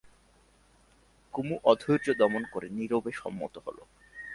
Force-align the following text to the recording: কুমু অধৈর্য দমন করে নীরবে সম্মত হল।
কুমু 1.33 1.55
অধৈর্য 1.63 2.07
দমন 2.13 2.43
করে 2.53 2.67
নীরবে 2.69 3.11
সম্মত 3.11 3.53
হল। 3.65 3.77